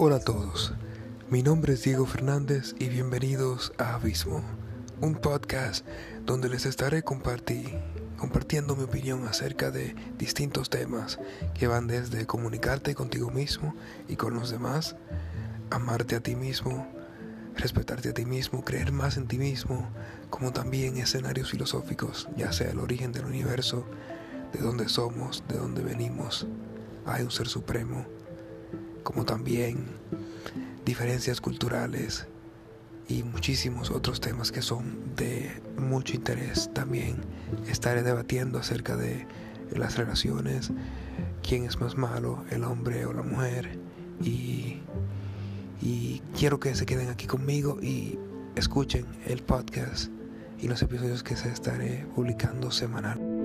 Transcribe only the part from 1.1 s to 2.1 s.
mi nombre es Diego